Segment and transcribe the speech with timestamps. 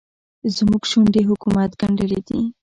[0.55, 2.41] زموږ شونډې حکومت ګنډلې دي.